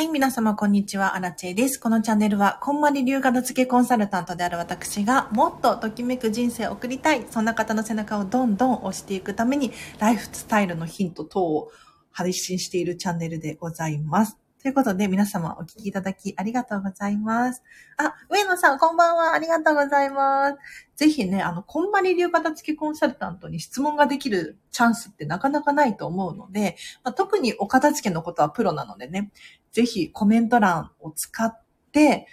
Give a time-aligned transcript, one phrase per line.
[0.00, 1.14] はい、皆様、こんにちは。
[1.14, 1.78] アラチェです。
[1.78, 11.70] このチャンネルは、こんまり流片付けコンサルタントである私が、もっとときめく人生を送りたい、そんな方の背中をどんどん押していくために、ライフスタイルのヒント等を
[12.12, 14.38] 配信しているチャンネルでございます。
[14.62, 17.62] ということで、皆様お聞きいただきありがとうございます。
[17.96, 19.32] あ、上野さん、こんばんは。
[19.32, 20.58] ありがとうございます。
[20.96, 29.30] ぜひね、あの、こんまり流片付きコンサルタントに質問ができるチャンスってなかなかないと思うので、まあ、特にお片付けのことはプロなのでね、
[29.72, 31.52] ぜひコメント欄を使っ
[31.92, 32.26] て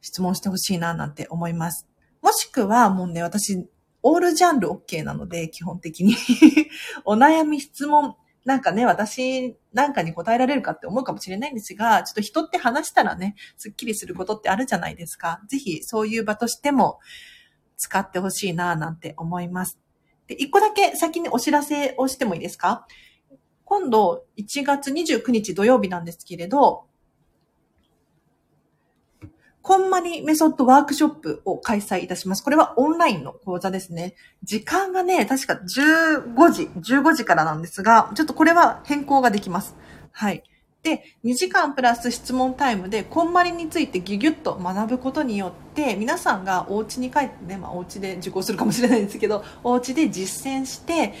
[0.00, 1.88] 質問してほしいななんて思います。
[2.22, 3.66] もしくは、もうね、私、
[4.02, 6.14] オールジャンル OK なので、基本的に
[7.04, 15.42] お悩み、質問、なんかね、私なんかに答えられるかって思うかもしれないんですが、ちょっと人って話したらね、スッキリすることってあるじゃないですか。
[15.48, 16.98] ぜひそういう場としても
[17.76, 19.78] 使ってほしいななんて思います。
[20.26, 22.86] で、一個だけ先にお知らせをしてもいいですか？
[23.68, 26.86] 今度1月29日土曜日なんですけれど、
[29.60, 32.42] こんまりメソッドワークショップを開催いたします。
[32.42, 34.14] これはオンラインの講座ですね。
[34.42, 36.62] 時間がね、確か15時、
[36.94, 39.76] 15時からなんですが、ちょっとこれは変更ができます。
[40.12, 40.42] はい。
[40.82, 51.12] で、2時間プラス質問タイムで、こんまりについてギュギュッと学ぶことによって、皆さんがお家に帰ってね、まあお家で受講するかもしれないんですけど、お家で実践して、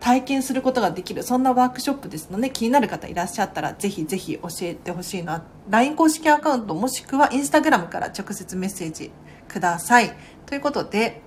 [0.00, 5.44] 体験することができる、そんなワークショップですので、気になる方いらっしゃったら、ぜひぜひ教えてほしいな。
[5.68, 9.10] LINE 公式アカウントもしくは Instagram から直接メッセージ
[9.48, 10.12] ください。
[10.46, 11.22] ということで、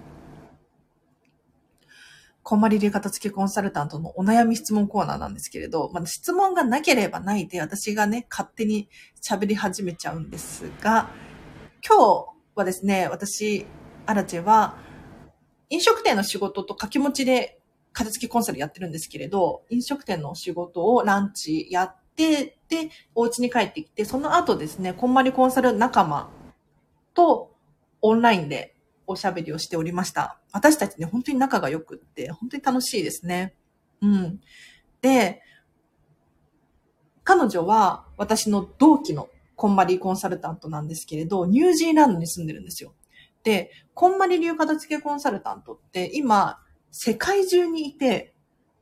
[2.44, 8.90] こんまり流片付けコンサルタントのお悩み質問コーナーなんですけれど、まだ質問がなければないで、私がね、勝手に
[9.22, 11.12] 喋り始めちゃうんですが、
[11.88, 13.68] 今日はですね、私、
[14.06, 14.78] アラチェは、
[15.70, 17.59] 飲食店の仕事と掛け持ちで
[18.00, 26.30] 片付けコンサルやってるんですけれど、飲食店の仕事をランチやって、で、お家に帰ってきて、その後ですね、こんまりコンサル仲間
[27.14, 27.52] と
[28.02, 28.74] オンラインで
[29.06, 30.40] おしゃべりをしておりました。
[30.54, 33.54] 私たちね、本当に仲が良くって、本当に楽しいですね。
[34.02, 34.40] うん。
[35.02, 35.42] で、
[37.26, 42.94] 彼女は私の同期のこんまりコンサルタントなんですけれど、ニュージーランドに住んでるんですよ。
[43.44, 46.60] で、こんまり流片付けコンサルタントって今、
[46.92, 48.34] 世界中にいて、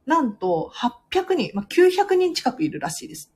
[0.06, 0.72] なんと
[1.12, 3.34] 800人、まあ、900人近くいるらしいです。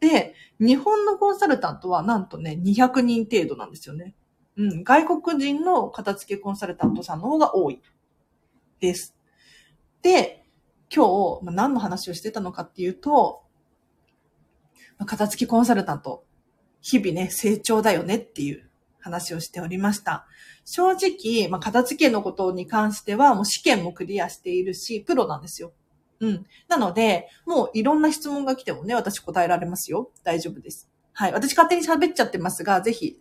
[0.00, 4.14] で、日本のコンサルタントはなんとね、200人程度なんですよね。
[4.56, 7.80] うん、外国人の片付けコンサルタントさんの方が多い
[8.80, 9.16] です。
[10.02, 10.44] で、
[10.94, 13.42] 今日、まあ、何の話をしてたのかっていうと、
[14.98, 16.24] まあ、片付けコンサルタント、
[16.80, 18.67] 日々ね、成長だよねっていう
[19.00, 20.26] 話をしておりました。
[20.64, 25.72] 正直、まあ、片付けのことに関しては、もう試験もクリアしているし、プロなんですよ。
[26.20, 26.46] うん。
[26.68, 30.10] なので、もういろんな質問が来てもね、私答えられますよ。
[30.24, 30.90] 大丈夫です。
[31.12, 31.32] はい。
[31.32, 33.18] 私勝手に喋っちゃってますが、ぜひ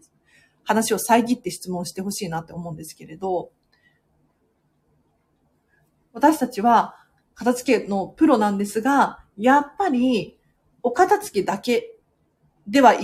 [0.63, 3.51] 話を遮って質問してほしいなって思うんですけれど、
[6.13, 6.95] 私たちは
[7.35, 10.39] 片付けのプロなんですが、やっぱり
[10.81, 11.95] お片付けだけ
[12.67, 12.95] では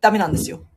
[0.00, 0.67] ダメなんですよ。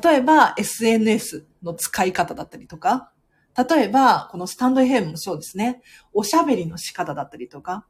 [0.00, 3.12] 例えば SNS の使い方だったりとか、
[3.56, 5.82] 例えばこのスタンド FM もそうですね、
[6.14, 7.86] おしゃべりの仕方だったりとか、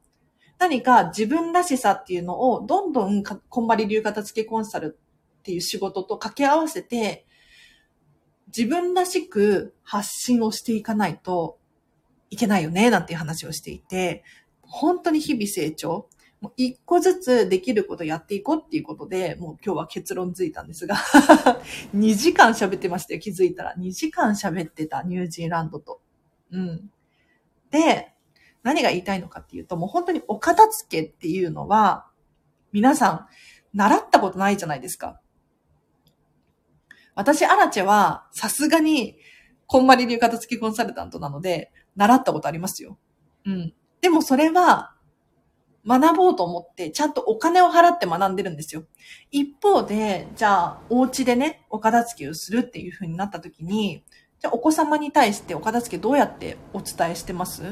[0.59, 7.27] 何か自分らしさっていうのをどんどんこんばり流型付けコンサルっていう仕事と掛け合わせて、
[8.57, 11.59] 自分らしく発信をしていかないと
[12.31, 14.25] いけないよね、なんていう話をしていて、
[14.63, 16.09] 本当に日々成長。
[16.43, 20.97] もう一個ずつできることやっていこうっていうことで、もう今日は結論ついたんですが
[21.95, 23.75] 2時間喋ってましたよ、気づいたら。
[23.79, 26.03] 2時間喋ってた、ニュージーランドと。
[26.51, 26.91] うん。
[27.71, 28.13] で、
[28.65, 32.09] 何が言いたいのかっていうと、もう本当にお片付けっていうのは、
[32.73, 33.27] 皆さん、
[33.73, 35.21] 習ったことないじゃないですか。
[37.15, 39.17] 私、アラチェは、さすがに、
[39.67, 42.99] こんまり流片付きコンサルタントなので、習ったことありますよ。
[43.45, 43.75] うん。
[44.01, 44.97] でもそれは、
[45.87, 48.85] 学ぼうと思って、ちゃんとお金を払って学んでるんですよ。
[49.31, 54.05] 一方で、じゃあ、お家でね、お片付けをするっていう風になった時に、
[54.39, 57.63] じゃあ、お子様に対してお片付けどうやってお伝えしてます？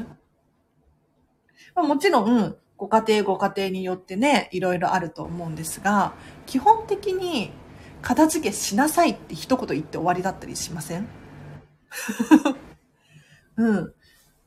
[1.73, 6.13] まあ、もちろん、ご家庭ご家庭によってね、いろいろあると思うんですが、
[6.45, 7.51] 基本的に、
[8.01, 11.07] 片付けしなさいって一言言って終わりだったりしません？
[13.57, 13.93] うん。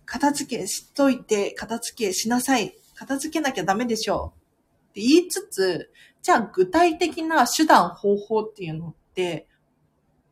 [0.04, 2.76] 片付けしといて、片付けしなさい。
[2.94, 4.40] 片付けなきゃダメでしょう。
[4.90, 5.90] って言いつつ、
[6.22, 9.48] じゃあ具体的な手段方法っていうのって、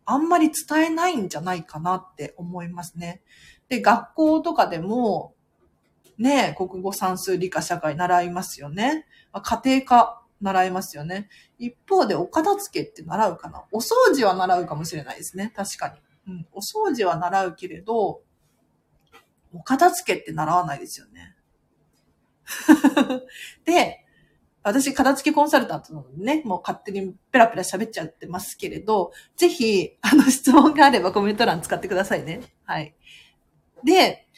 [0.05, 3.23] あんまり伝えないんじゃないかなって思いますね。
[3.69, 5.35] で、学校とかでも、
[6.19, 9.07] ね、国語算数理科社会習いますよね。
[9.33, 11.29] 家庭科習いますよね。
[11.59, 15.53] 一方でお片付けって習うかなお掃除は習うかもしれないですね。
[15.57, 15.89] 確か
[16.27, 16.35] に。
[16.35, 16.47] うん。
[16.53, 18.21] お掃除は習うけれど、
[19.55, 21.37] お片付けって習わないですよね。
[23.65, 24.03] で、
[24.63, 32.41] 私、片付けコンサルタントなのでね、もう勝手にペラペラ喋っちゃってますけれど、ぜひ、あの 質問があればコメント欄使ってくださいね。
[32.65, 32.95] はい。
[33.85, 34.29] で、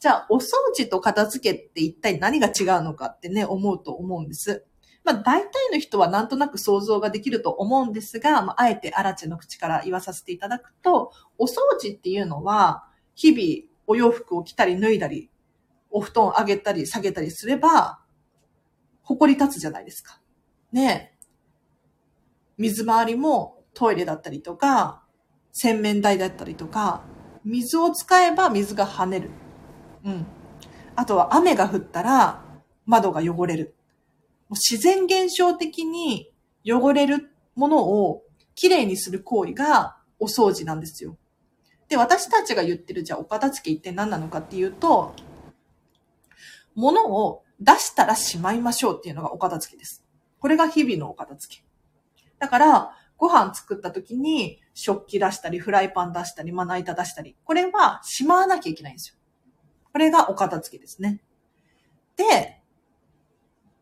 [0.00, 4.64] じゃあ、お掃除と片付けって一体何が違うのかってね、思うと思うんです。
[5.04, 12.84] まあ、大体の人はなんとなく想像ができると思うんですが、まあ、あえてアラチェの口から言わさせていただくと、お掃除っていうのは、
[13.14, 15.30] 日々お洋服を着たり脱いだり、
[15.90, 18.00] お布団上げたり下げたりすれば、
[19.02, 20.20] 埃立つじゃないですか。
[20.72, 21.14] ね
[22.58, 25.02] 水回りもトイレだったりとか、
[25.52, 27.02] 洗面台だったりとか、
[27.44, 29.30] 水を使えば水が跳ねる。
[30.04, 30.26] うん。
[30.96, 32.42] あとは雨が降ったら
[32.84, 33.74] 窓が汚れる。
[34.48, 36.32] もう自然現象的に
[36.64, 38.22] 汚れるものを
[38.54, 41.16] きれいにする行為がお掃除なんですよ。
[41.88, 45.14] で、私たちが言ってるじゃあお片付け一体何なのかっていうと、
[46.78, 50.04] 物を出したらしまいましょうっていうのがお片付けです。
[50.38, 51.64] これが日々のお片付け。
[52.38, 57.36] だから、ご飯作った時に食器出したり、フライパン出したり、まな板出したり。
[57.44, 59.16] これはしまわなきゃいけないんですよ。
[59.92, 61.20] これがお片付けですね。
[62.14, 62.62] で、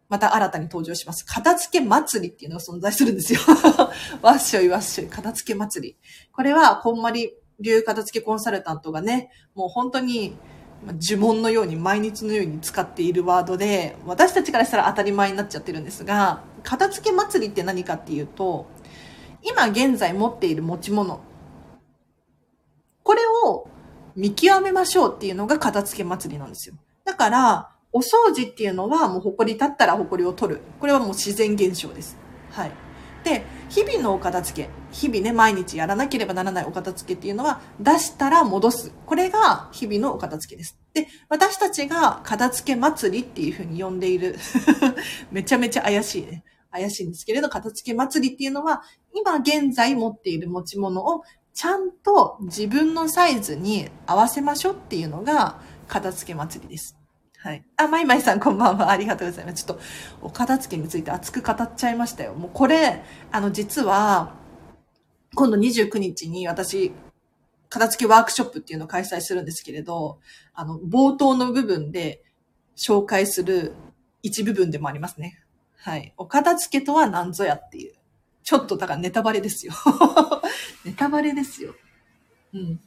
[0.09, 1.27] また新たに登場します。
[1.27, 3.41] 片付け祭りっていうのが存在するんですよ。
[4.23, 5.97] わっしょいわっしょい、片付け祭り。
[6.33, 10.39] これは、こんまり流片付けコンサルタントがね、もう本当に
[10.87, 18.67] 呪文のように毎日のように使っているワードで、私たちからしたら当たり前になっちゃってるんですが、片付け祭りって何かっていうと、
[19.43, 21.21] 今現在持っている持ち物、
[23.03, 23.69] これを
[24.15, 26.77] 見極めましょうっていうのが片付け祭りなんですよ。
[27.05, 30.61] だから、お掃除っていうのはもう埃立ったら埃を取る。
[30.81, 32.17] これはもう自然現象です。
[32.51, 32.86] はい。
[33.27, 38.93] で、日々のお片付け、日々ね、毎日やらなければならないお片付けっていうのは、出したら戻す。
[39.05, 40.79] これが日々のお片付けです。
[40.95, 44.37] で、私たちが片付け祭りっていうふうに呼んでいる
[45.33, 46.45] めちゃめちゃ怪しいね。
[46.71, 55.59] 怪しいんですけれど、片付け祭りっていうのは、今現在持っている持ち物をちゃんと自分のサイズに合わせましょうっていうのが
[55.89, 56.96] 片付け祭りです。
[57.47, 57.65] はい。
[57.77, 58.91] あ、まいまいさんこんばんは。
[58.91, 59.65] ありがとうございます。
[59.65, 59.83] ちょっと、
[60.21, 62.35] お片付けについて熱く語っちゃいましたよ。
[62.35, 64.35] もうこれ、あの、実は、
[65.33, 66.91] 今度29日に私、
[67.69, 70.19] 片付けワークショップっていうのを開催するんですけれど、
[70.55, 72.21] あの、冒頭の部分で
[72.77, 73.75] 紹介する
[74.25, 75.41] 一部分でもありますね。
[75.77, 76.15] はい。
[76.17, 77.95] お片付けとは何ぞやっていう。
[78.43, 79.73] ちょっと、だからネタバレですよ。
[80.85, 81.77] ネタバレですよ。
[82.55, 82.81] うん。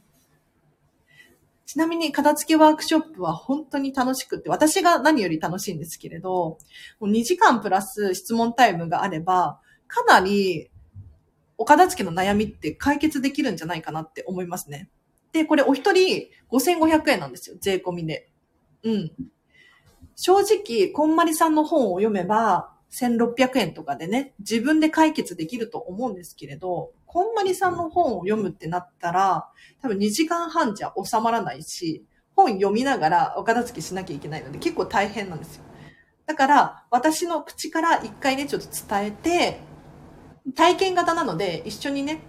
[1.70, 6.58] ちなみに片付けワークショップは本当に楽しくって、私が何より楽しいんですけれど、
[7.00, 10.72] もう2時間プラス質問タイムがあれば、かなり
[11.60, 14.90] お片付けの悩みって解決できるんじゃないかなって思いますね。
[15.32, 18.32] で、これお一人5500円なんですよ、税込みで。
[18.82, 19.12] うん。
[20.16, 29.48] 正直、こんまりさんの本を読めば、1600円とかでね、自分で解決できると思うんですけれど、こんまりさんの本を読むってなったら、
[29.82, 32.04] 多分2時間半じゃ収まらないし、
[32.36, 35.64] 本読みながらお片付けしなきゃいけないので結構大変なんですよ。
[36.26, 39.60] だから、私の口から一回ね、ちょっと伝えて、
[40.56, 42.22] 体験型なので、一緒にね、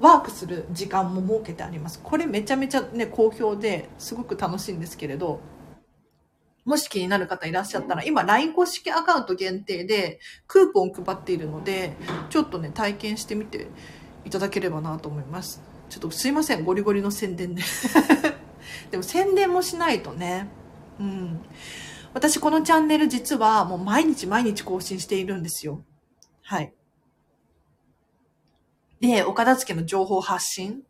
[0.00, 2.00] ワークする時間も設けてあります。
[2.02, 5.40] これめちゃめちゃね、好評ですごく楽しいんですけれど、
[6.68, 11.96] もし気になる方いらっしゃったら、今 LINE 公式アカウント限定でクーポン配っているので、
[12.28, 13.68] ちょっとね、体験してみて
[14.26, 15.62] いただければなと思います。
[15.88, 17.62] ちょっとすいません、ゴリゴリの宣伝で。
[18.92, 20.46] でも宣伝もしないとね。
[21.00, 21.40] うん。
[22.12, 25.82] 私このチャンネル実はもう毎日毎日更新しているんですよ。
[26.42, 26.74] はい。
[29.00, 30.82] で、お片付けの情報発信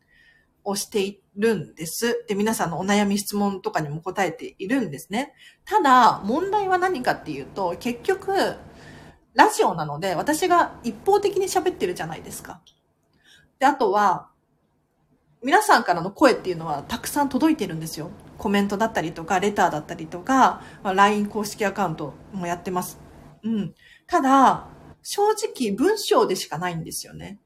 [0.65, 2.25] をしているんです。
[2.27, 5.33] で、皆さんのお悩み質問とかにも答えているんですね。
[5.65, 8.33] ただ、問題は何かっていうと、結局、
[9.33, 12.61] ラジオなので、私が一方的に喋ってるじゃないですか。
[13.57, 14.29] で、あとは、
[15.41, 18.11] 皆さんからの声っていうのはたくさん届いてるんですよ。
[18.37, 22.99] コメントだったりとか、レターだったりとか、まあ、LINE 公式アカウントもやってます。
[23.43, 23.73] うん。
[24.05, 24.67] ただ、
[25.01, 27.39] 正直文章でしかないんですよね。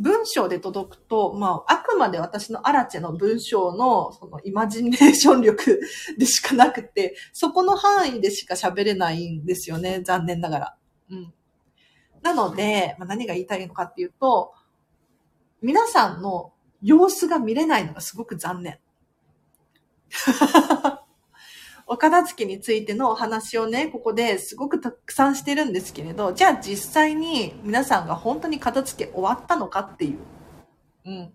[0.00, 5.80] 文章で届くと、まあ、あくまで私のアラチェの文章の、その、イマジネーション力
[6.18, 10.00] でしかなくて、そこの範囲でしか喋れないんですよね。
[10.02, 10.76] 残念ながら。
[11.10, 11.34] うん。
[12.22, 14.54] なので、まあ、何が言いたいのかっていうと、
[15.60, 18.78] 皆さんの様子が見れないのがすごく残念。
[21.92, 30.18] お片付けについてのお話をね、ここですごくたくさんしてるんですけれど、じゃあ実際に皆さんが本当に片付け終わったのかっていう。
[31.04, 31.32] うん。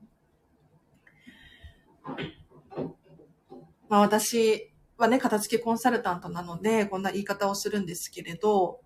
[3.90, 8.80] まあ私はね、片付けコンサルタントなので、こんな言い方をするんですけれど、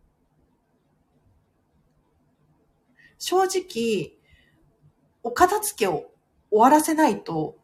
[3.19, 4.17] 正直、
[5.21, 6.09] お片付けを
[6.49, 7.59] 終わらせないと、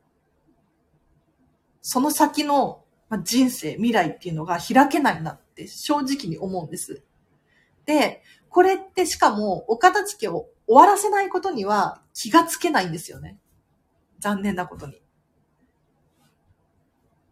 [1.82, 7.04] その先のまあ人生、未来っていうのが開けないなって正直に思うんです。
[7.86, 13.38] で、これってしかもお片付けを終わらせないことには気がつけないんですよね。
[14.20, 15.02] 残念なことに。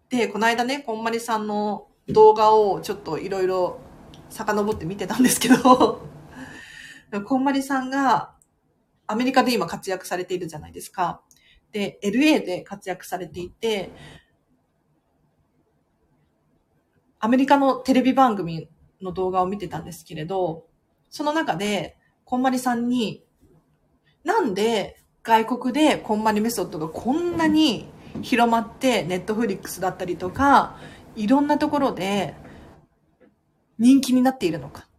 [0.10, 3.80] で、この間ね、こんまりさんの動画をちょっといろいろ
[4.30, 6.08] 遡って見てたんですけど
[7.26, 8.36] こんまりさんが
[9.08, 11.22] アメリカで今活躍されているじゃないですか。
[11.72, 13.92] で、LA で活躍されていて、
[17.24, 18.68] アメリカのテレビ番組
[19.02, 20.66] の動画を見てたんですけれど、
[21.10, 23.24] その中で、こんまりさんに、
[24.26, 27.88] なんで外国でこんまりメソッドがこんなに
[28.24, 30.76] 広まって、ネットフリックスだったりとか、
[31.16, 32.36] いろんなところで
[33.80, 34.90] 人気になっているのか。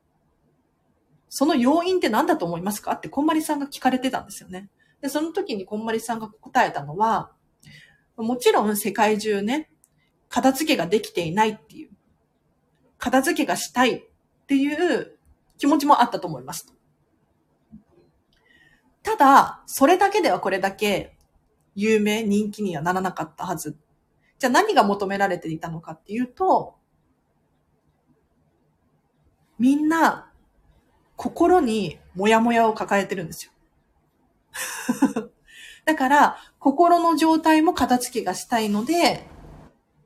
[1.28, 2.92] その要因って何だと思いますか？
[2.92, 4.70] ってこんまりさんが聞かれてたんですよね。
[5.02, 7.32] で、その時にこんまりさんが答えたのは、
[8.16, 9.70] もちろん世界中ね、
[10.30, 11.90] 片付けができていないっていう。
[12.98, 14.02] 片付けがしたいっ
[14.46, 15.18] ていう
[15.58, 16.74] 気持ちもあったと思います。
[19.02, 21.16] ただ、それだけではこれだけ
[21.74, 23.76] 有名、人気にはならなかったはず。
[24.38, 26.76] じゃあ何が求められていたのかっていうと、
[29.58, 30.32] みんな
[31.16, 33.52] 心にもやもやを抱えてるんですよ。
[35.84, 39.26] だから、心の状態も片付けがしたいので、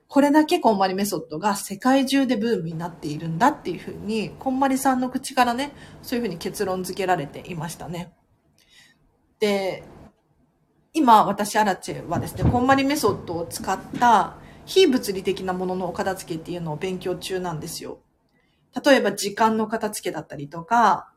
[0.08, 5.72] これだけこんまりメソッドが世界中でブームになっているんだっていうふうに、こんまりさんの口からね、
[6.02, 8.14] そういうふうに結論付けられていましたね。
[9.38, 9.84] で、
[10.94, 18.00] 今私アラチェはですね、こんまりメソッドを使った非物理的なもののお片付けっていうのを勉強中なんですよ。
[18.84, 21.12] 例えば時間の片付けだったりとか、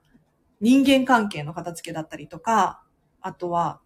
[0.60, 2.83] 人間関係の片付けだったりとか、
[3.21, 3.79] あとは、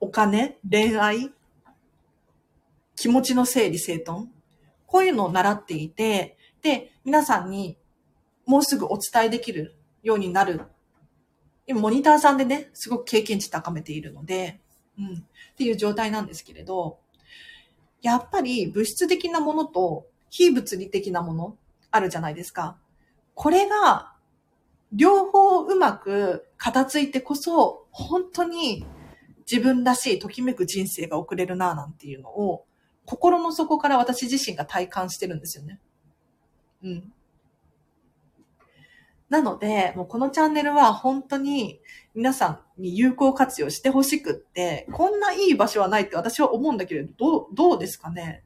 [0.00, 1.32] お金、恋愛、
[2.96, 4.28] 気持ちの整理整頓？
[4.86, 7.78] こういうのを習っていて、で、皆さんに
[8.46, 10.60] もうすぐお伝えできるようになる。
[11.66, 14.60] 今、モニターさんでね、すごく経験値高めているので、
[14.98, 16.98] うん、っていう状態なんですけれど、
[18.02, 21.56] やっぱり物質的なものと非物理的なもの
[21.90, 22.76] あるじゃないですか。
[23.34, 24.12] これが
[24.92, 28.84] 両方うまく片付いてこそ、本当に
[29.50, 32.66] 自分らしいときめく人生が送れるなぁ、なんていうのを、
[33.12, 35.78] 心の底から私自身が体感してるんですよね。
[36.82, 37.12] うん。
[39.28, 41.78] なので、もうこのチャンネルは本当に
[42.14, 48.44] 皆さんに有効活用してほしくって、こんないい場所はないって私は思うんだけれど、どう、どうですかね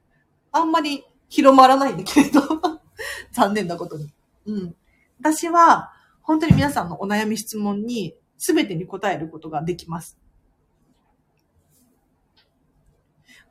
[0.51, 2.41] あんまり広まらないんだけれど、
[3.31, 4.13] 残念なことに。
[4.47, 4.77] うん。
[5.21, 5.93] 私は、
[6.23, 10.19] 本当に皆さんのお悩み質問に全てに答えることができます。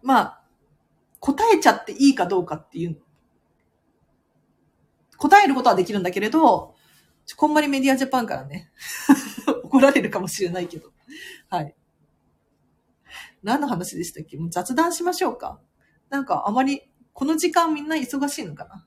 [0.04, 0.45] まあ、
[1.26, 3.02] 答えちゃっていいかどうかっていう、
[5.18, 6.76] 答えることはできるんだけれど、
[7.26, 8.72] ちょこんまりメディアジャパンからね、
[9.66, 10.92] 怒られるかもしれないけど。
[11.50, 11.76] はい。
[13.42, 14.38] 何の話でしたっけ？
[14.38, 15.60] もう雑談しましょうか。
[16.10, 18.86] なんかあまり、この時間みんな忙しいのかな？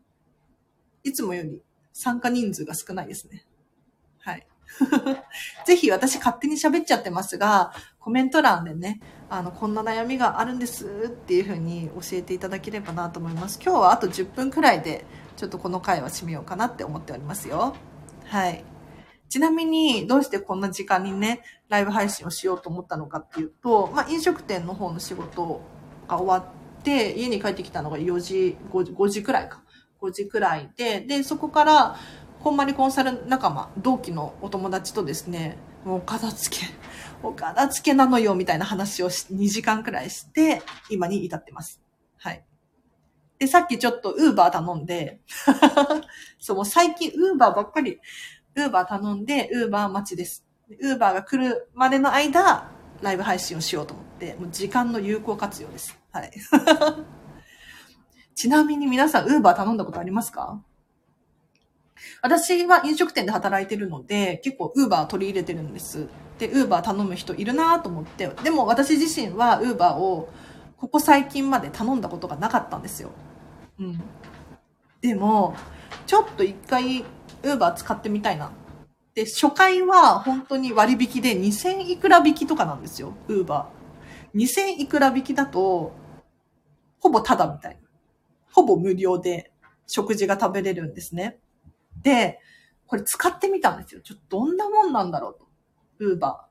[1.02, 1.60] いつもより
[1.92, 3.44] 参加人数が少ないですね。
[4.20, 4.46] はい。
[5.66, 13.60] ぜひ私勝手に喋っちゃってますが、コメント欄でね、あの、こんな悩みがあるんですっていう風に教えていただければなと思います。
[13.62, 15.04] 今日はあと10分くらいで、
[15.36, 17.74] ちょっとこの回は締めようかなって思っておりますよ。
[18.24, 18.64] はい。
[19.28, 25.60] ちなみに、どうしてこんな時間にね、ライブ配信をしようと思ったのかっていうと、まあ、飲食店の方の仕事
[26.08, 29.62] が終わって、家に帰ってきたのが4時、5時 ,5 時くらいか。
[30.00, 31.96] 5時くらいで、で、そこから、
[32.40, 36.66] こんまりコンサル仲間、同期のお友達とですね、もう片付け、
[37.22, 41.80] お片付けなのよ、みたいな話を2時間くらいして、今に至ってます。
[42.16, 42.44] はい。
[43.38, 45.20] で、さっきちょっとウーバー頼んで
[46.38, 48.00] そう、もう最近ウーバーばっかり、
[48.56, 50.44] ウーバー頼んで、ウーバー待ちです。
[50.80, 52.70] ウーバーが来るまでの間、
[53.00, 55.98] ライブ配信をしようと思って、もう時間の有効活用です。
[56.10, 56.32] はい。
[58.34, 60.62] ちなみに皆さん、ウーバー頼んだことありますか？
[62.22, 66.08] 私は飲食店で働いてるので、結構ウーバー取り入れてるんです。
[66.38, 70.28] で、ウーバー頼む人いるなと思って、でも私自身はウーバーを
[70.76, 73.10] ここ最近まで頼んだことがなかったんですよ。
[73.80, 74.00] うん。
[75.00, 75.54] でも、
[76.06, 78.52] ちょっと一回、ウーバー使ってみたいな。
[79.14, 84.38] で、初回は本当に割引で2000いくら引きとかなんですよ、ウーバー。
[84.38, 85.92] 2000いくら引きだと、
[87.00, 87.80] ほぼタダみたいな。
[88.52, 89.52] ほぼ無料で
[89.86, 91.38] 食事が食べれるんですね。
[92.02, 92.38] で、
[92.86, 94.00] これ使ってみたんですよ。
[94.00, 95.47] ちょっとどんなもんなんだろうと。
[95.98, 96.48] ウーバ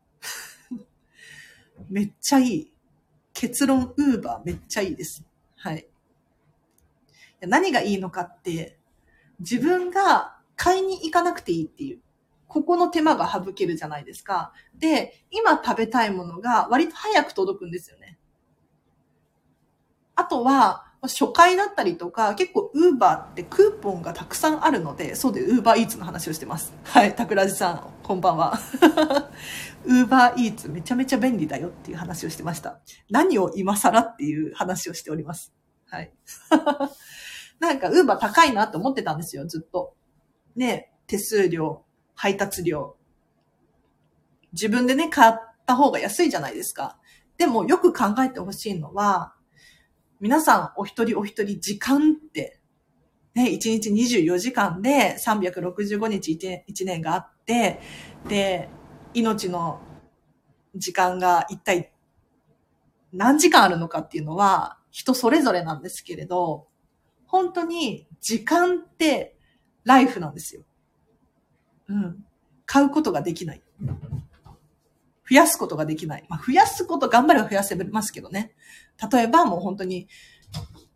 [0.71, 0.77] ー。
[1.89, 2.73] めっちゃいい。
[3.33, 5.23] 結論、ウーバーめっちゃいいです。
[5.55, 5.87] はい。
[7.41, 8.79] 何がいいのかって、
[9.39, 12.01] 自分が買いに行かなくていいっていう。
[12.47, 14.53] ここの手間が省けるじゃないですか。
[14.73, 18.17] で、今食べたいものが割と早く届くんですよね。
[20.15, 26.73] あとは、初回だったりとか、結構ウーバーってクーポンがたくさんあるので、そうで、ウーバーイーツの話をしてます。
[26.83, 28.59] はい、桜地さん、こんばんは。
[29.85, 32.81] ウーバーイーツめちゃめちゃ便利だよっていう話をしてました。
[33.09, 35.53] 何を今更っていう話をしております。
[35.85, 36.11] はい。
[37.59, 39.95] なんか、ウーバー高いなって思ってたんですよ、ずっと。
[40.55, 41.85] ね、手数料、
[42.15, 42.97] 配達料。
[44.51, 45.33] 自分でね、買っ
[45.65, 46.99] た方が安いじゃないですか。
[47.37, 49.35] でも、よく考えてほしいのは、
[50.19, 52.59] 皆さんお一人お一人時間って、
[53.36, 56.31] ね、1日24時間で365日
[56.67, 57.79] 1, 年があって、
[58.27, 58.69] で、
[59.13, 59.79] 命の
[60.75, 61.91] 時間が一体
[63.13, 66.67] 何時間あるのかっていうのは人それぞれなんですけれど、
[67.27, 69.38] 本当に時間って
[69.83, 70.63] ライフなんですよ。
[71.89, 72.25] うん。
[72.65, 73.62] 買うことができない。
[75.29, 76.25] 増やすことができない。
[76.29, 78.55] まあ、増やすこと頑張れば増やせますけどね。
[79.12, 80.07] 例えばもう本当に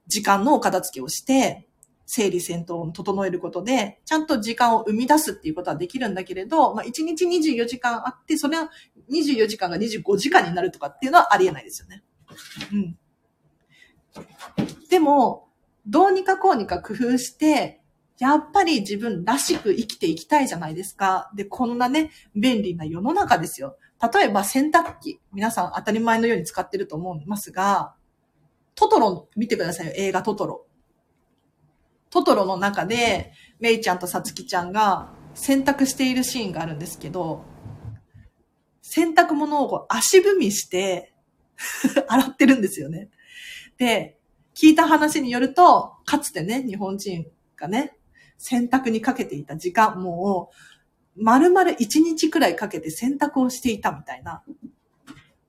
[0.07, 1.67] 時間のお片付けをして、
[2.05, 8.69] 整理戦闘を整えることで、ちゃんと時間を生み出すっていうことはできるんだけれど、まあ、1日24時間あって、それは
[9.09, 12.03] 24時間が25時間になるとかっていうのはありえないですよね。
[12.73, 12.97] うん。
[14.89, 15.47] でも、
[15.87, 17.81] どうにかこうにか工夫して、
[18.19, 21.31] やっぱり自分らしく生きていきたいじゃないですか。
[21.33, 23.77] で、こんなね、便利な世の中ですよ。
[24.01, 27.93] 例えば洗濯機、皆さん当たり前のように使ってると思いますが、
[28.73, 30.65] トトロ見てくださいよ、映画トトロ。
[32.09, 37.45] トトロの中で、メイちゃんとサツキちゃんが洗濯しているシーンがあるんですけど、
[38.81, 41.13] 洗濯物をこう足踏みして
[42.07, 43.09] 洗ってるんですよね。
[43.77, 44.17] で、
[44.55, 47.95] 聞いた話によると、かつてね、日本人がね、
[48.37, 50.55] 洗濯にかけていた時間、もう、
[51.17, 54.43] 丸々一日くらいかけて洗濯をしていたみたいな、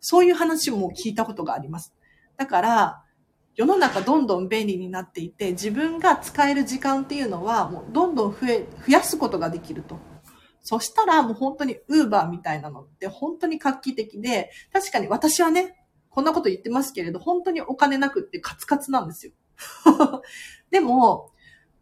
[0.00, 1.94] そういう話も聞いたことがあります。
[2.36, 3.04] だから、
[3.54, 9.98] 世の中どんどん便利になっていて、自分が使える時間っていうのは、もうどんどん増え、増やすことができると。
[10.62, 15.76] そしたらもう本当にウーバーみたいなのって本当に画期的で、確かに私はね、
[16.08, 19.32] こんなこと言ってますけれど、本当にお金なくってカツカツなんですよ。
[20.70, 21.30] でも、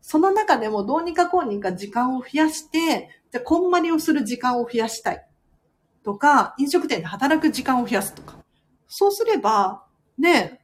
[0.01, 5.27] その中でもどうにかこうにか時間を増やして、じゃこんまりをする時間を増やしたい。
[6.03, 8.39] とか、飲食店で働く時間を増やすとか。
[8.89, 9.85] そうすれば、
[10.19, 10.61] ね、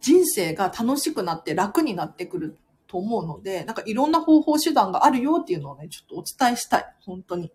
[0.00, 6.94] 人生が楽しくなって楽になってくると思うので、なんかいろんな方法手段があるよっていうのをね、ちょっとお伝えしたい。
[7.00, 7.52] 本当に。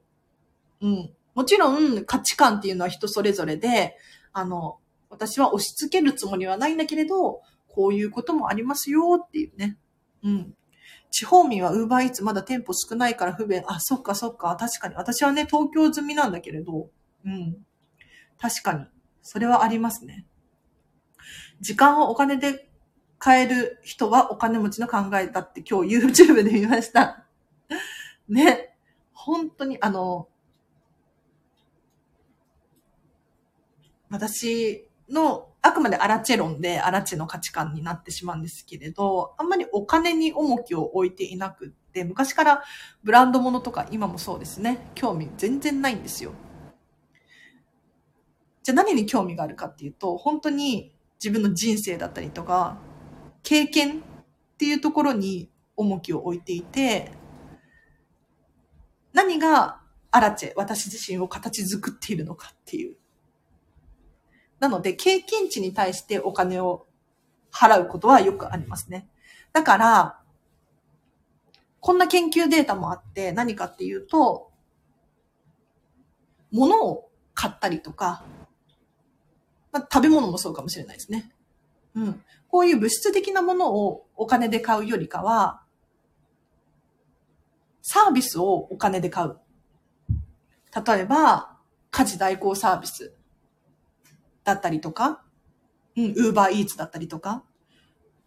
[0.81, 1.13] うん。
[1.33, 3.95] もちろん価値観っていうのは人それぞれで、
[4.33, 9.77] あの、私は押し付けるつもりはないんだけれど、こういうこともありますよっていうね。
[10.23, 10.53] うん。
[11.09, 13.63] 地方民はウーバーイーツまだ店舗少ないから不便。
[13.67, 14.55] あ、そっかそっか。
[14.55, 14.95] 確かに。
[14.95, 16.89] 私はね、東京済みなんだけれど。
[17.25, 17.57] うん。
[18.39, 18.85] 確かに。
[19.21, 20.25] それはありますね。
[21.59, 22.69] 時間をお金で
[23.19, 27.25] 買える人はお金持ちの考えだって今日 YouTube で見ました。
[28.27, 28.75] ね。
[29.13, 30.27] 本当にあの、
[34.09, 42.63] 私の、あくまでアラチェ論でアラチェの価値観になってしまうんですけれど、あんまりお金に重きを置いていなくって、昔から
[43.03, 46.31] ブランド物とか今もそうですね、興味全然ないんですよ。
[48.63, 52.79] じゃあ何に興味があるかっていうと、本当に自分の人生だったりとか、
[53.43, 54.01] 経験っ
[54.57, 57.11] ていうところに重きを置いていて、
[59.13, 63.00] 何がアラチェ、私自身を形作っているのかっていう。
[64.61, 66.85] なので、経験値に対してお金を
[67.51, 69.09] 払うことはよくありますね。
[69.53, 70.19] だから、
[71.79, 74.51] こんな研究データもあって何かっていうと、
[76.51, 78.23] 物を買ったりとか、
[79.71, 81.33] まあ、食べ物もそうかもしれないですね。
[81.95, 82.23] うん。
[82.47, 85.63] こういう物質的なものをお金で買うよりかは、
[87.81, 89.39] サービスをお金で買う。
[90.85, 91.57] 例えば、
[91.89, 93.15] 家事代行サービス
[94.43, 95.23] だったりとか、
[95.95, 97.43] うん、ウーバーイーツだったりとか、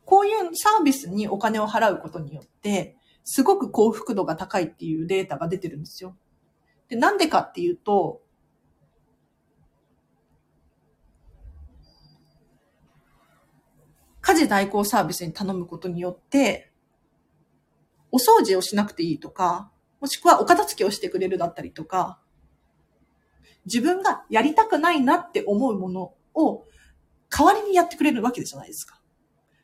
[0.04, 6.16] こういうサービスにお金を払うことによって、すごく幸福度が高いっていうデータが出てるんですよ。
[6.88, 8.20] で、なんでかっていうと、
[14.20, 16.70] 家事代行サービスに頼むことによって、
[18.10, 22.20] お掃除をしなくていいとか、もしくはお片付けをしてくれるだったりとか、
[23.66, 26.64] 自分がやりたくないなって思うものを
[27.30, 29.00] 代わりにやってくれるわけじゃないですか。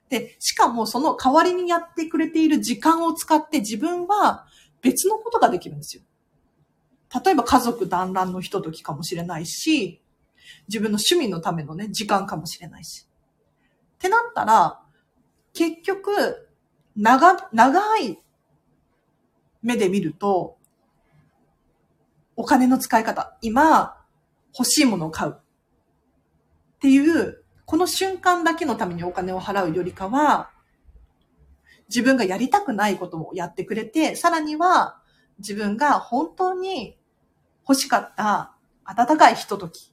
[0.08, 4.46] で、しかもその代わりにやってくれている時間を使って自分は
[4.82, 6.02] 別のことができるんですよ。
[7.24, 10.02] 例えば家族団らんのひとときかもしれないし、
[10.68, 13.06] 自分の趣味のためのね、時間かもしれないし。
[13.94, 14.80] ってなったら、
[15.52, 16.48] 結局、
[16.96, 18.18] 長、長い
[19.62, 20.58] 目で見ると、
[22.40, 23.98] お金の使い方、今、
[24.58, 25.32] 欲しいものを買う。
[25.32, 25.34] っ
[26.80, 30.50] ていう、この瞬間だけのためにお金を払うよりかは、
[31.90, 35.02] 自分がやりたくないこともやってくれて、さらには
[35.38, 36.96] 自分が本当に
[37.68, 39.92] 欲しかった温かいひととき。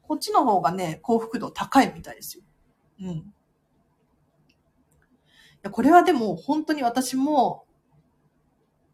[0.00, 2.44] こっちの方がね、幸福度高いみたいですよ。
[3.02, 3.34] うん。
[5.70, 7.66] これはでも本当に私も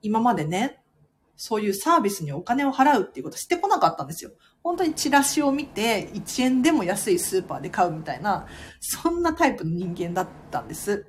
[0.03, 0.80] 今までね、
[1.43, 4.31] そういうサービスにお金を払うっていうことしてこなかったんですよ。
[4.63, 8.47] 本当にチラシを見て1円でも安いスーパーで買うみたいな、
[8.79, 11.07] そんなタイプの人間だったんです。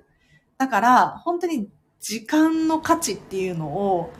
[0.58, 1.68] だから、本当に
[2.00, 4.14] 時間の価値っていうのを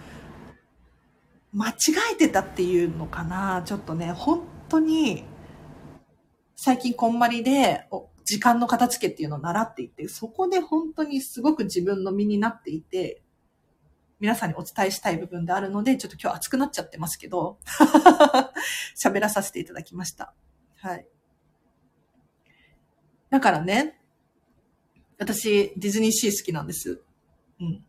[1.54, 1.76] 間違
[2.12, 3.64] えてたっていうのかな。
[3.64, 5.24] ちょっとね、本当に
[6.58, 7.88] 最近こんまりで
[8.26, 13.21] 時間の片付けっていうのを習っていて、そこで本当にすごく自分の身になっていて、
[14.22, 17.58] 皆さんにお伝えしたい部分であるので、ちょっと今日熱くなっちゃってますけど、
[19.04, 20.36] 喋らさせていただきました。
[20.78, 21.08] はい。
[23.32, 24.00] だからね、
[25.18, 27.02] 私、ディズニーシー好きなんです。
[27.60, 27.84] うん。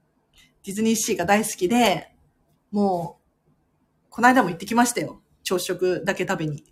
[0.64, 2.14] ディズニーシーが大好きで、
[2.71, 5.21] もう、この間も行ってきましたよ。
[5.42, 6.64] 朝食だけ食べに。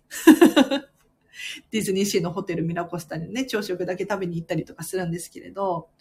[1.69, 5.91] ディズニーシーのホテルミラコスタにね、朝食だけ食べに行ったりとかするんですけれど、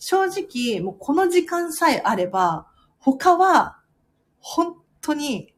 [0.00, 2.66] 正直、もうこの時間さえあれば、
[3.14, 3.78] 他は、
[4.40, 5.54] 本当に、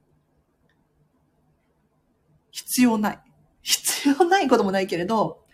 [2.51, 3.21] 必要ない。
[3.63, 5.45] 必要ないこともないけれど、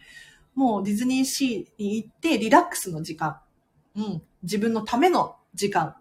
[0.55, 3.41] もうディズニーシーに行ってリラックスの時間。
[3.97, 4.23] うん。
[4.43, 5.95] 自分のための時間。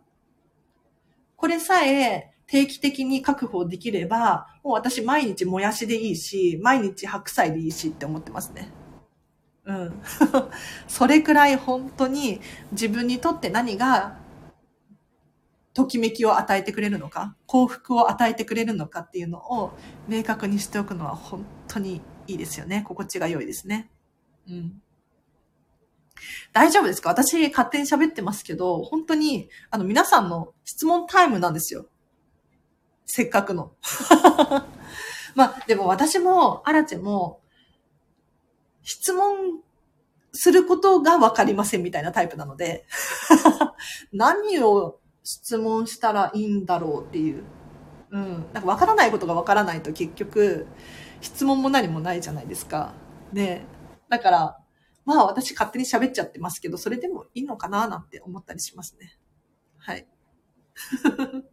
[1.36, 8.72] これさえ定期的に確保できれば、もう私毎日もやしでいいし、毎日白菜でいいしって思ってますね。
[9.66, 10.02] うん。
[10.88, 14.23] それくらい本当に自分にとって何が
[15.74, 19.72] ときめきを与えてくれるのか、幸福を与えてくれるのかっていうのを
[20.08, 22.84] 明確にしておくのは本当にいいですよね。
[22.88, 23.90] 心地が良いですね。
[24.48, 24.82] うん。
[26.54, 27.10] 大丈夫ですか？
[27.10, 31.88] 私勝手に喋ってますけど、本当に、あの皆さんの質問タイムなんですよ。
[33.06, 33.74] せっかくの。
[35.36, 37.42] まあ、でも私も、アラチェも、
[38.84, 39.62] 質問
[40.32, 42.86] することがわかりませんみたいなタイプなので、
[44.14, 47.44] 何を質問したらいいんだろうっていう。
[48.12, 48.46] うん。
[48.54, 50.68] なんかわからないことがわからないと結局、
[51.22, 52.94] 質問も何もないじゃないですか。
[53.32, 53.64] で、
[54.10, 54.58] だから、
[55.06, 59.18] まあ私勝手に喋っちゃってますけど、それでもいいのかななんて思ったりしますね。
[59.78, 60.08] はい。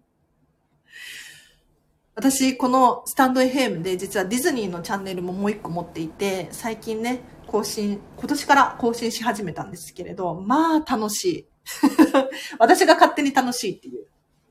[2.14, 11.46] 私、このスタンド FM で実はディズニーのチャンネルももう一個持っていて、最近ね、更新、今年から更新し始めたんですけれど、まあ楽しい。
[12.58, 14.06] 私が勝手に楽しいっていう。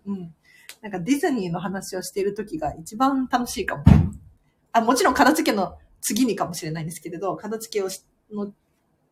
[0.08, 0.36] うん。
[0.82, 3.84] なんかディズニーの話をしている時が一番楽しいかも。
[4.72, 7.90] あ、もちろん片付けの次にかもしれないんですけれど、片付けを、
[8.32, 8.54] の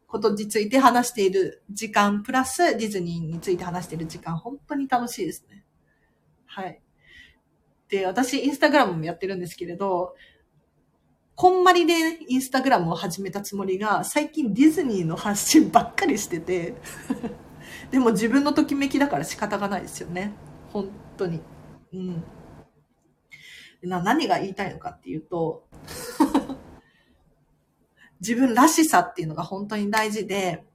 [0.08, 5.66] ことについて話している時間、プラスディズニーについて話している時間、本当に楽しいですね。
[6.46, 6.82] はい。
[7.90, 10.16] で、私、インスタグラムもやってるんですけれど、
[11.36, 11.94] こんまりで
[12.28, 16.76] インスタグラムを始めたつもりが、最近ディズニーの発信ばっかりしてて
[17.92, 20.34] でも自分のときめきだから仕方がないですよね。
[20.72, 21.42] 本当に。
[21.94, 22.24] うん。
[23.84, 25.68] な、何が言いたいのかっていうと
[28.20, 30.66] 自分らしさっていうのが本当に大事で、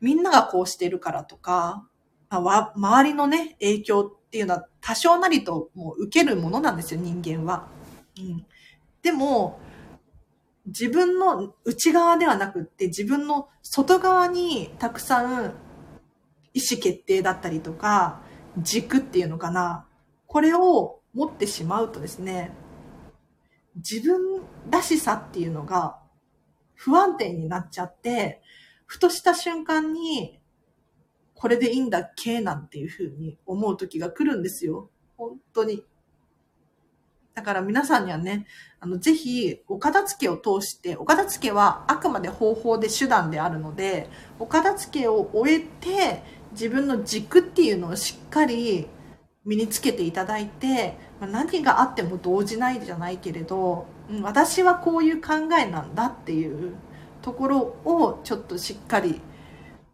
[0.00, 1.88] みんながこうしてるからとか、
[2.28, 7.68] まあ、周りのね、影響っていうのは多少なりともう受けるものなんですよ、人間は。
[8.18, 8.46] うん。
[9.02, 9.60] でも、
[10.66, 15.54] 自分の内側ではなくって自分の外側にたくさん
[16.54, 18.22] 意思決定だったりとか、
[18.58, 19.86] 軸っていうのかな。
[20.26, 22.52] これを持ってしまうとですね、
[23.76, 25.98] 自分らしさっていうのが
[26.74, 28.40] 不安定になっちゃって、
[28.86, 30.40] ふとした瞬間に、
[31.34, 32.40] これでいいんだっけ？
[32.40, 34.88] なんていうふうに思う時が来るんですよ。
[35.16, 35.84] 本当に。
[37.34, 38.46] だから皆さんにはね、
[38.78, 46.22] あの、ぜひ、お片付けを通して、お片付けはあくまで方法で手段であるので、お片付けを終えて、
[46.54, 48.88] 自分の軸っていうのをしっかり
[49.44, 56.74] 身につけていただいて、ま何があっても動じないじゃないけれど、うん、私はこういう考えなんだっていう
[57.22, 59.20] ところをちょっとしっかり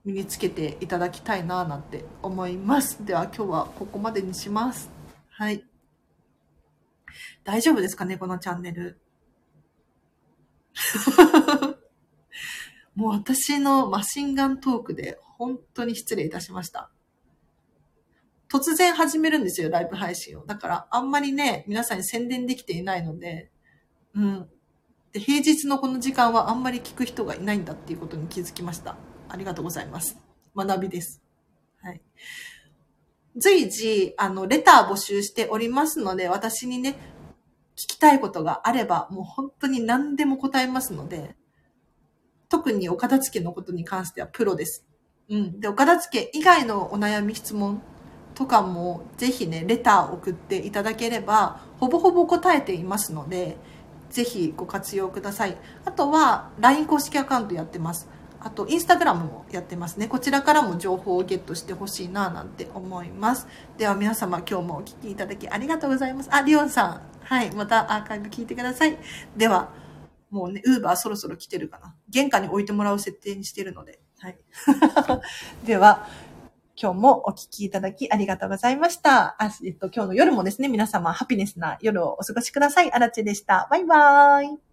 [0.04, 3.04] 身につけていただきたいななんて思います。
[3.04, 4.90] では今日はここまでにします。
[5.30, 5.64] はい。
[7.44, 9.00] 大丈夫ですかねこのチャンネル。
[12.94, 16.90] もう私のマシンガントークで本当に失礼いたしました。
[18.52, 20.44] 突然始めるんですよ、ライブ配信を。
[20.44, 23.50] だからあんまりね、皆さんに宣伝できていないので、
[24.14, 24.48] うん。
[25.12, 28.98] で、平日のこの時間はあんまり聞く人がいないんだっていうことに気づきました。
[29.30, 30.18] ありがとうございます。
[30.54, 31.22] 学びです。
[31.80, 32.02] はい。
[33.34, 36.98] 随時、あの、レター募集しておりますので、私にね、
[37.76, 41.34] 聞きたいことがあれば、もう本当に何でも答えますので、
[42.50, 44.89] 特にお片付けのことに関してはプロです。
[45.30, 45.60] うん。
[45.60, 47.80] で、お片付け以外のお悩み質問
[48.34, 53.56] とかも、ぜひね、レター送っていただければ、ほぼほぼ答えていますので、
[54.10, 55.56] ぜひご活用ください。
[55.84, 58.08] あとは、LINE 公式アカウントやってます。
[58.40, 60.08] あと、インスタグラムもやってますね。
[60.08, 63.46] こちらからも情報をゲットしてほしいな、なんて思います。
[63.78, 66.30] では皆様、今日もお聴きいただきありがとうございます。
[66.32, 67.02] あ、リオンさん。
[67.22, 67.54] はい。
[67.54, 68.98] またアーカイブ聞いてください。
[69.36, 69.68] では、
[70.30, 71.94] もうね、ウーバーそろそろ来てるかな。
[72.08, 74.00] 玄関に置いてもらう設定にしてるので。
[74.20, 74.38] はい。
[75.64, 76.06] では、
[76.80, 79.36] 今日もお聞きいただきありがとうございました。
[79.42, 82.92] あえっと、今日の夜もですね、皆様ハピネスな夜をお過ごしください。
[82.92, 83.66] あらちでした。
[83.70, 84.69] バイバーイ。